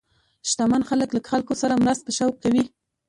[0.49, 2.63] شتمن خلک له خلکو سره مرسته په شوق کوي.